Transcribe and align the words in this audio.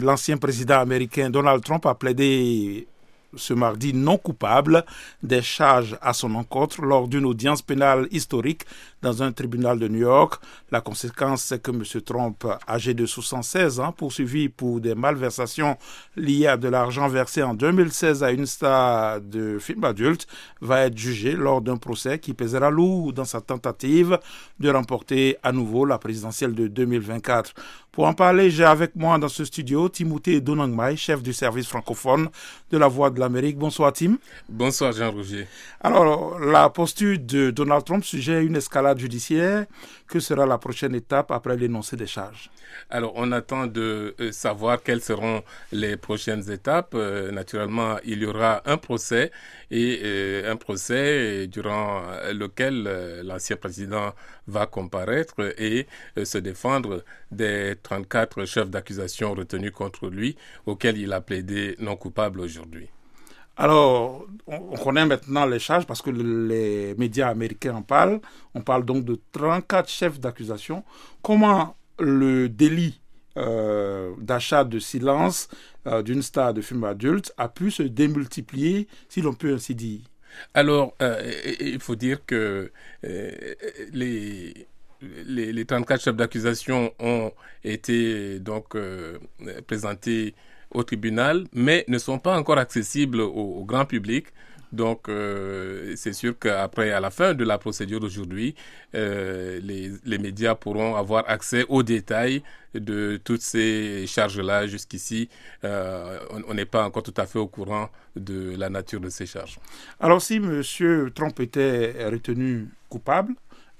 L'ancien 0.00 0.38
président 0.38 0.78
américain 0.78 1.30
Donald 1.30 1.62
Trump 1.62 1.84
a 1.86 1.94
plaidé 1.94 2.88
ce 3.36 3.54
mardi 3.54 3.94
non 3.94 4.18
coupable 4.18 4.84
des 5.22 5.42
charges 5.42 5.96
à 6.02 6.12
son 6.12 6.34
encontre 6.34 6.82
lors 6.82 7.08
d'une 7.08 7.24
audience 7.24 7.62
pénale 7.62 8.08
historique 8.10 8.64
dans 9.02 9.22
un 9.22 9.32
tribunal 9.32 9.78
de 9.78 9.88
New 9.88 10.00
York. 10.00 10.42
La 10.70 10.80
conséquence, 10.80 11.42
c'est 11.42 11.62
que 11.62 11.70
M. 11.70 11.82
Trump, 12.02 12.46
âgé 12.68 12.94
de 12.94 13.06
76 13.06 13.80
ans, 13.80 13.92
poursuivi 13.92 14.48
pour 14.48 14.80
des 14.80 14.94
malversations 14.94 15.76
liées 16.16 16.46
à 16.46 16.56
de 16.56 16.68
l'argent 16.68 17.08
versé 17.08 17.42
en 17.42 17.54
2016 17.54 18.22
à 18.22 18.30
une 18.30 18.46
star 18.46 19.20
de 19.20 19.58
film 19.58 19.84
adulte, 19.84 20.26
va 20.60 20.82
être 20.82 20.98
jugé 20.98 21.32
lors 21.32 21.60
d'un 21.60 21.76
procès 21.76 22.18
qui 22.18 22.34
pèsera 22.34 22.70
lourd 22.70 23.12
dans 23.12 23.24
sa 23.24 23.40
tentative 23.40 24.18
de 24.58 24.70
remporter 24.70 25.36
à 25.42 25.52
nouveau 25.52 25.84
la 25.84 25.98
présidentielle 25.98 26.54
de 26.54 26.68
2024. 26.68 27.54
Pour 27.92 28.06
en 28.06 28.14
parler, 28.14 28.50
j'ai 28.50 28.64
avec 28.64 28.94
moi 28.94 29.18
dans 29.18 29.28
ce 29.28 29.44
studio 29.44 29.88
Timothée 29.88 30.40
Donangmai, 30.40 30.96
chef 30.96 31.22
du 31.22 31.32
service 31.32 31.66
francophone 31.66 32.28
de 32.70 32.78
la 32.78 32.86
Voix 32.86 33.10
de 33.10 33.18
l'Amérique. 33.20 33.58
Bonsoir 33.58 33.92
Tim. 33.92 34.18
Bonsoir 34.48 34.92
Jean-Roger. 34.92 35.46
Alors, 35.80 36.38
la 36.40 36.68
posture 36.70 37.18
de 37.18 37.50
Donald 37.50 37.84
Trump 37.84 38.04
sujet 38.04 38.44
une 38.44 38.56
escalade 38.56 38.98
judiciaire. 38.98 39.66
Que 40.08 40.18
sera 40.18 40.44
la 40.44 40.58
prochaine 40.58 40.96
étape 40.96 41.30
après 41.30 41.56
l'énoncé 41.56 41.96
des 41.96 42.08
charges? 42.08 42.50
Alors, 42.88 43.12
on 43.14 43.30
attend 43.30 43.68
de 43.68 44.16
euh, 44.18 44.32
savoir 44.32 44.82
quelles 44.82 45.02
seront 45.02 45.44
les 45.70 45.96
prochaines 45.96 46.50
étapes. 46.50 46.94
Euh, 46.94 47.30
naturellement, 47.30 47.96
il 48.04 48.22
y 48.22 48.26
aura 48.26 48.62
un 48.64 48.76
procès 48.76 49.30
et 49.70 50.00
euh, 50.02 50.50
un 50.50 50.56
procès 50.56 51.46
durant 51.46 52.02
lequel 52.32 53.22
l'ancien 53.24 53.56
président 53.56 54.12
va 54.48 54.66
comparaître 54.66 55.54
et 55.58 55.86
se 56.22 56.38
défendre 56.38 57.04
des 57.30 57.76
34 57.82 58.44
chefs 58.46 58.70
d'accusation 58.70 59.34
retenus 59.34 59.70
contre 59.70 60.08
lui, 60.08 60.36
auxquels 60.66 60.98
il 60.98 61.12
a 61.12 61.20
plaidé 61.20 61.76
non 61.78 61.94
coupable 61.96 62.40
aujourd'hui. 62.40 62.88
Alors, 63.60 64.24
on, 64.46 64.74
connaît 64.76 65.04
maintenant 65.04 65.44
les 65.44 65.58
charges 65.58 65.84
parce 65.84 66.00
que 66.00 66.08
les 66.08 66.94
médias 66.96 67.28
américains 67.28 67.74
en 67.74 67.82
parlent. 67.82 68.20
On 68.54 68.62
parle 68.62 68.86
donc 68.86 69.04
de 69.04 69.20
34 69.32 69.86
chefs 69.86 70.18
d'accusation. 70.18 70.82
Comment 71.20 71.76
le 71.98 72.48
délit 72.48 72.98
euh, 73.36 74.14
d'achat 74.18 74.64
de 74.64 74.78
silence 74.78 75.50
euh, 75.86 76.00
d'une 76.02 76.22
star 76.22 76.54
de 76.54 76.62
film 76.62 76.84
adulte 76.84 77.34
a 77.36 77.50
pu 77.50 77.70
se 77.70 77.82
démultiplier, 77.82 78.88
si 79.10 79.20
l'on 79.20 79.34
peut 79.34 79.52
ainsi 79.52 79.74
dire? 79.74 80.00
Alors, 80.54 80.94
euh, 81.02 81.20
il 81.60 81.80
faut 81.80 81.96
dire 81.96 82.24
que 82.24 82.72
les, 83.02 84.66
les, 85.02 85.52
les, 85.52 85.64
34 85.66 86.02
chefs 86.02 86.16
d'accusation 86.16 86.94
ont 86.98 87.30
été 87.62 88.38
donc 88.40 88.74
présentés 89.66 90.34
au 90.72 90.82
tribunal, 90.84 91.46
mais 91.52 91.84
ne 91.88 91.98
sont 91.98 92.18
pas 92.18 92.38
encore 92.38 92.58
accessibles 92.58 93.20
au, 93.20 93.64
grand 93.64 93.84
public. 93.84 94.26
Donc, 94.72 95.08
euh, 95.08 95.94
c'est 95.96 96.12
sûr 96.12 96.38
qu'après, 96.38 96.92
à 96.92 97.00
la 97.00 97.10
fin 97.10 97.34
de 97.34 97.42
la 97.44 97.58
procédure 97.58 97.98
d'aujourd'hui, 97.98 98.54
euh, 98.94 99.58
les, 99.62 100.18
médias 100.18 100.54
pourront 100.54 100.94
avoir 100.94 101.24
accès 101.28 101.64
aux 101.68 101.82
détails 101.82 102.42
de 102.74 103.20
toutes 103.24 103.42
ces 103.42 104.06
charges-là. 104.06 104.68
Jusqu'ici, 104.68 105.28
euh, 105.64 106.18
on 106.46 106.54
n'est 106.54 106.66
pas 106.66 106.84
encore 106.84 107.02
tout 107.02 107.14
à 107.16 107.26
fait 107.26 107.40
au 107.40 107.48
courant 107.48 107.90
de 108.14 108.54
la 108.56 108.70
nature 108.70 109.00
de 109.00 109.08
ces 109.08 109.26
charges. 109.26 109.58
Alors, 109.98 110.22
si 110.22 110.36
M. 110.36 110.62
Trump 111.12 111.40
était 111.40 112.06
retenu 112.08 112.68
coupable, 112.88 113.34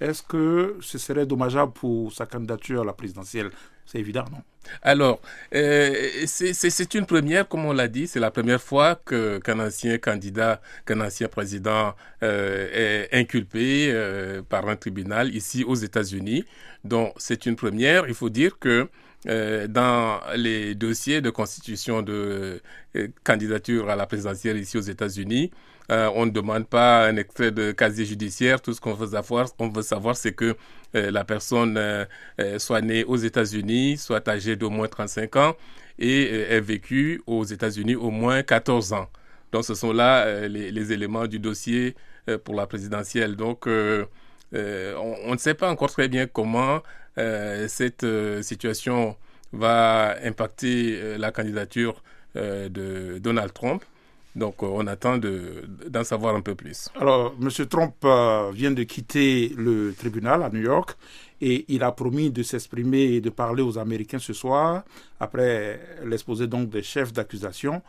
est-ce 0.00 0.22
que 0.22 0.76
ce 0.80 0.98
serait 0.98 1.26
dommageable 1.26 1.72
pour 1.72 2.12
sa 2.12 2.26
candidature 2.26 2.82
à 2.82 2.84
la 2.84 2.92
présidentielle 2.92 3.50
C'est 3.86 3.98
évident, 3.98 4.24
non? 4.30 4.42
Alors, 4.82 5.20
euh, 5.54 5.94
c'est 6.26 6.94
une 6.94 7.06
première, 7.06 7.48
comme 7.48 7.64
on 7.64 7.72
l'a 7.72 7.88
dit, 7.88 8.06
c'est 8.06 8.20
la 8.20 8.30
première 8.30 8.60
fois 8.60 9.00
qu'un 9.06 9.60
ancien 9.60 9.98
candidat, 9.98 10.60
qu'un 10.84 11.00
ancien 11.00 11.28
président 11.28 11.94
euh, 12.22 13.06
est 13.10 13.16
inculpé 13.16 13.90
euh, 13.90 14.42
par 14.42 14.68
un 14.68 14.76
tribunal 14.76 15.34
ici 15.34 15.64
aux 15.64 15.74
États-Unis. 15.74 16.44
Donc, 16.84 17.12
c'est 17.16 17.46
une 17.46 17.56
première. 17.56 18.08
Il 18.08 18.14
faut 18.14 18.30
dire 18.30 18.58
que 18.58 18.88
dans 19.24 20.20
les 20.36 20.76
dossiers 20.76 21.20
de 21.20 21.30
constitution 21.30 22.00
de 22.00 22.62
candidature 23.24 23.90
à 23.90 23.96
la 23.96 24.06
présidentielle 24.06 24.56
ici 24.56 24.78
aux 24.78 24.88
États-Unis, 24.94 25.50
on 25.88 26.26
ne 26.26 26.30
demande 26.30 26.68
pas 26.68 27.06
un 27.08 27.16
extrait 27.16 27.50
de 27.50 27.72
casier 27.72 28.04
judiciaire. 28.04 28.60
Tout 28.60 28.72
ce 28.72 28.80
qu'on 28.80 28.94
veut 28.94 29.08
savoir, 29.08 29.48
on 29.58 29.68
veut 29.68 29.82
savoir, 29.82 30.16
c'est 30.16 30.32
que 30.32 30.54
la 30.94 31.24
personne 31.24 32.06
soit 32.58 32.82
née 32.82 33.02
aux 33.02 33.16
États-Unis, 33.16 33.75
soit 33.98 34.26
âgée 34.28 34.56
d'au 34.56 34.70
moins 34.70 34.88
35 34.88 35.36
ans 35.36 35.56
et 35.98 36.24
ait 36.24 36.60
vécu 36.60 37.22
aux 37.26 37.44
États-Unis 37.44 37.94
au 37.96 38.10
moins 38.10 38.42
14 38.42 38.92
ans. 38.92 39.08
Donc, 39.52 39.64
ce 39.64 39.74
sont 39.74 39.92
là 39.92 40.46
les, 40.48 40.70
les, 40.70 40.92
éléments 40.92 41.26
du 41.26 41.38
dossier 41.38 41.94
pour 42.44 42.54
la 42.54 42.66
présidentielle. 42.66 43.36
Donc, 43.36 43.66
on, 43.66 45.32
ne 45.32 45.38
sait 45.38 45.54
pas 45.54 45.70
encore 45.70 45.90
très 45.90 46.08
bien 46.08 46.26
comment 46.26 46.82
euh, 47.18 47.66
cette 47.68 48.04
euh, 48.04 48.42
situation 48.42 49.16
va 49.52 50.16
impacter 50.22 50.98
euh, 51.00 51.18
la 51.18 51.32
candidature 51.32 52.02
de 52.34 53.16
Donald 53.18 53.54
Trump. 53.54 53.82
Donc 54.34 54.62
on 54.62 54.86
attend 54.86 55.16
d'en 55.16 56.04
savoir 56.04 56.34
un 56.34 56.42
peu 56.42 56.54
plus. 56.54 56.90
Alors, 57.00 57.34
M. 57.40 57.48
Trump 57.66 57.94
vient 58.52 58.72
de 58.72 58.82
quitter 58.82 59.54
le 59.56 59.94
tribunal 59.96 60.42
à 60.42 60.50
New 60.50 60.60
York 60.60 60.98
et 61.40 61.64
il 61.68 61.82
a 61.82 61.92
promis 61.92 62.30
de 62.30 62.42
s'exprimer 62.42 63.02
et 63.14 63.20
de 63.20 63.30
parler 63.30 63.62
aux 63.62 63.78
Américains 63.78 64.18
ce 64.18 64.32
soir, 64.32 64.84
après 65.20 65.80
l'exposé 66.04 66.46
donc 66.46 66.68
des 66.68 66.82
chefs 66.82 67.12
d'accusation. 67.12 67.82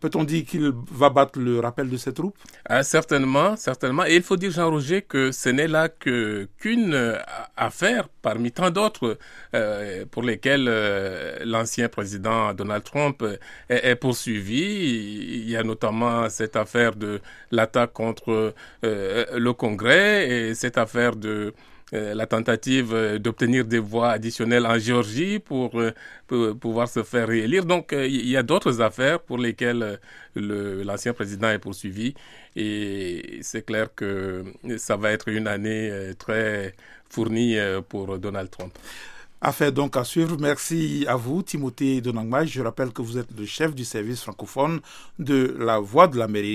Peut-on 0.00 0.24
dire 0.24 0.44
qu'il 0.44 0.72
va 0.90 1.08
battre 1.08 1.38
le 1.38 1.60
rappel 1.60 1.88
de 1.88 1.96
ses 1.96 2.12
troupes? 2.12 2.36
Ah, 2.68 2.82
Certainement, 2.82 3.54
certainement. 3.56 4.04
Et 4.04 4.16
il 4.16 4.22
faut 4.22 4.36
dire, 4.36 4.50
Jean-Roger, 4.50 5.02
que 5.02 5.30
ce 5.30 5.48
n'est 5.50 5.68
là 5.68 5.88
qu'une 5.88 7.16
affaire 7.56 8.08
parmi 8.22 8.50
tant 8.50 8.70
d'autres 8.70 9.18
euh, 9.54 10.04
pour 10.10 10.24
lesquelles 10.24 10.66
euh, 10.68 11.38
l'ancien 11.44 11.88
président 11.88 12.52
Donald 12.54 12.82
Trump 12.82 13.24
est, 13.68 13.94
poursuivi. 13.96 15.42
Il 15.44 15.48
y 15.48 15.56
a 15.56 15.62
notamment 15.62 16.28
cette 16.28 16.56
affaire 16.56 16.96
de 16.96 17.20
l'attaque 17.52 17.92
contre 17.92 18.52
euh, 18.84 19.24
le 19.32 19.52
Congrès 19.52 20.28
et 20.28 20.54
cette 20.54 20.76
affaire 20.76 21.14
de 21.14 21.28
euh, 21.28 21.52
la 21.92 22.26
tentative 22.26 22.92
euh, 22.92 23.18
d'obtenir 23.18 23.64
des 23.64 23.78
voix 23.78 24.10
additionnelles 24.10 24.66
en 24.66 24.78
Géorgie 24.78 25.38
pour, 25.38 25.78
euh, 25.80 26.54
pouvoir 26.54 26.88
se 26.88 27.02
faire 27.02 27.28
réélire. 27.28 27.64
Donc, 27.64 27.92
il 27.92 28.28
y 28.28 28.36
a 28.36 28.42
d'autres 28.42 28.80
affaires 28.80 29.20
pour 29.20 29.38
lesquelles 29.38 30.00
l'ancien 30.34 31.12
président 31.12 31.50
est 31.50 31.58
poursuivi. 31.58 32.14
Et 32.56 33.38
c'est 33.42 33.64
clair 33.64 33.88
que 33.94 34.44
ça 34.78 34.96
va 34.96 35.12
être 35.12 35.28
une 35.28 35.46
année 35.46 36.12
très 36.18 36.74
fournie 37.08 37.56
pour 37.88 38.18
Donald 38.18 38.50
Trump. 38.50 38.72
Affaire 39.42 39.70
donc 39.70 39.96
à 39.96 40.04
suivre. 40.04 40.36
Merci 40.40 41.04
à 41.06 41.14
vous, 41.14 41.42
Timothée 41.42 42.00
Donangmai. 42.00 42.46
Je 42.46 42.62
rappelle 42.62 42.90
que 42.90 43.02
vous 43.02 43.18
êtes 43.18 43.28
le 43.38 43.44
chef 43.44 43.74
du 43.74 43.84
service 43.84 44.22
francophone 44.22 44.80
de 45.18 45.54
La 45.58 45.78
Voix 45.78 46.08
de 46.08 46.16
l'Amérique. 46.18 46.54